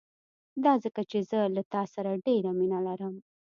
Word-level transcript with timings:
دا 0.63 0.73
ځکه 0.83 1.01
چې 1.09 1.19
زه 1.29 1.39
له 1.55 1.61
تا 1.73 1.81
سره 1.93 2.21
ډېره 2.25 2.51
مينه 2.59 2.79
لرم. 2.87 3.13